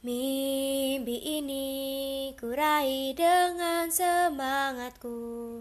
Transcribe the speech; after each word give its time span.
Mimpi 0.00 1.20
ini 1.20 1.68
kurai 2.40 3.12
dengan 3.12 3.92
semangatku. 3.92 5.60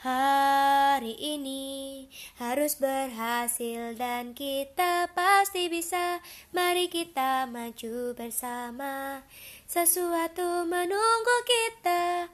Hari 0.00 1.12
ini 1.20 2.08
harus 2.40 2.80
berhasil 2.80 3.92
dan 4.00 4.32
kita 4.32 5.12
pasti 5.12 5.68
bisa. 5.68 6.24
Mari 6.56 6.88
kita 6.88 7.44
maju 7.44 8.16
bersama. 8.16 9.20
Sesuatu 9.68 10.64
menunggu 10.64 11.38
kita. 11.44 12.32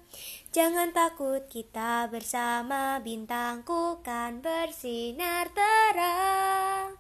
Jangan 0.55 0.95
takut 0.95 1.51
kita 1.51 2.07
bersama. 2.15 3.03
Bintangku 3.03 3.99
kan 4.07 4.39
bersinar 4.39 5.51
terang. 5.51 6.95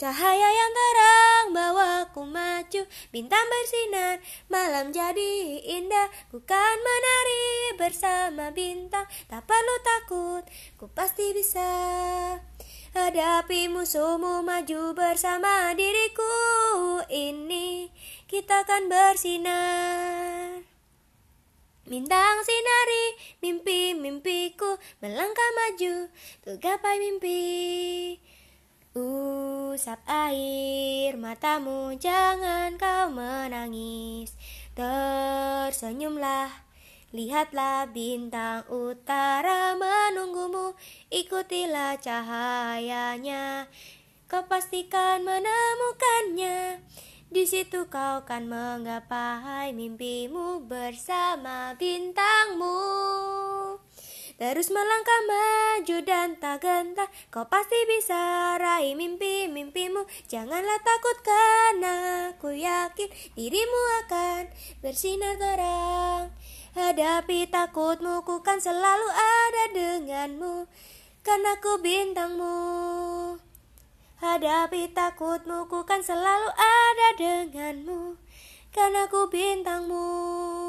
Cahaya 0.00 0.48
yang 0.48 0.72
terang 0.72 1.05
Bintang 3.14 3.46
bersinar 3.46 4.18
malam 4.50 4.90
jadi 4.90 5.62
indah. 5.78 6.10
Bukan 6.34 6.74
menari 6.82 7.78
bersama 7.78 8.50
bintang 8.50 9.06
Tak 9.30 9.46
perlu 9.46 9.76
takut 9.84 10.42
ku 10.74 10.90
pasti 10.90 11.30
bisa 11.30 11.70
Hadapi 12.96 13.68
musuhmu 13.68 14.40
maju 14.40 14.96
bersama 14.96 15.76
diriku. 15.76 16.24
Ini 17.12 17.92
kita 18.24 18.64
akan 18.64 18.88
bersinar. 18.88 20.64
Bintang 21.84 22.40
sinari 22.40 23.04
mimpi-mimpiku 23.44 24.80
Melangkah 25.04 25.50
maju. 25.60 26.08
Untuk 26.08 26.56
gapai 26.58 26.96
mimpi 26.96 27.44
Usap 28.96 30.00
air 30.08 31.20
matamu 31.20 31.92
jangan 32.00 32.80
kau 32.80 33.12
menangis. 33.12 34.32
Tersenyumlah 34.72 36.48
Lihatlah 37.12 37.92
bintang 37.92 38.64
utara 38.72 39.76
menunggumu. 39.76 40.72
Ikutilah 41.12 42.00
cahayanya 42.00 43.68
Kau 44.32 44.48
pastikan 44.48 45.28
menemukannya. 45.28 46.80
Di 47.28 47.44
situ 47.44 47.92
kau 47.92 48.24
kan 48.24 48.48
menggapai 48.48 49.76
mimpimu 49.76 50.64
bersama 50.64 51.76
bintangmu. 51.76 52.80
Terus 54.36 54.68
melangkah 54.68 55.20
maju 55.24 55.96
dan 56.04 56.36
tak 56.36 56.60
gentar. 56.60 57.08
Kau 57.32 57.48
pasti 57.48 57.76
bisa 57.88 58.52
raih 58.60 58.92
mimpi-mimpimu. 58.92 60.04
Janganlah 60.28 60.76
takut 60.84 61.16
karena 61.24 61.96
aku 62.36 62.52
yakin 62.52 63.08
Dirimu 63.32 63.82
akan 64.04 64.52
bersinar 64.84 65.40
terang. 65.40 66.36
Hadapi 66.76 67.48
takutmu 67.48 68.28
ku 68.28 68.44
kan 68.44 68.60
selalu 68.60 69.08
ada 69.08 69.64
denganmu. 69.72 70.68
Karena 71.24 71.56
ku 71.56 71.80
bintangmu. 71.80 72.56
Hadapi 74.20 74.92
takutmu 74.92 75.64
ku 75.72 75.88
kan 75.88 76.04
selalu 76.04 76.52
ada 76.52 77.08
denganmu. 77.16 78.20
Karena 78.68 79.08
ku 79.08 79.32
bintangmu 79.32 80.65